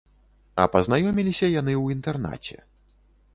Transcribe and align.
А 0.63 0.63
пазнаёміліся 0.75 1.51
яны 1.61 1.73
ў 1.77 1.85
інтэрнаце. 1.97 2.57